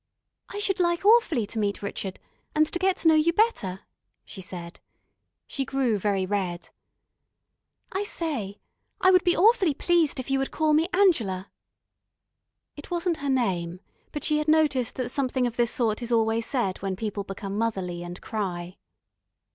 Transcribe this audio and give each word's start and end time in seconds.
"I 0.49 0.57
should 0.57 0.79
like 0.79 1.05
awfully 1.05 1.45
to 1.45 1.59
meet 1.59 1.81
Rrchud, 1.81 2.15
and 2.55 2.65
to 2.65 2.79
get 2.79 2.97
to 2.97 3.07
know 3.07 3.13
you 3.13 3.31
better," 3.31 3.81
she 4.25 4.41
said. 4.41 4.79
She 5.45 5.63
grew 5.63 5.99
very 5.99 6.25
red. 6.25 6.71
"I 7.91 8.03
say, 8.05 8.59
I 8.99 9.11
should 9.11 9.23
be 9.23 9.37
awfully 9.37 9.75
pleased 9.75 10.19
if 10.19 10.31
you 10.31 10.39
would 10.39 10.49
call 10.49 10.73
me 10.73 10.87
Angela." 10.91 11.51
It 12.75 12.89
wasn't 12.89 13.17
her 13.17 13.29
name, 13.29 13.79
but 14.11 14.23
she 14.23 14.39
had 14.39 14.47
noticed 14.47 14.95
that 14.95 15.11
something 15.11 15.45
of 15.45 15.55
this 15.55 15.69
sort 15.69 16.01
is 16.01 16.11
always 16.11 16.47
said 16.47 16.79
when 16.81 16.95
people 16.95 17.23
become 17.23 17.55
motherly 17.55 18.01
and 18.01 18.19
cry. 18.23 18.77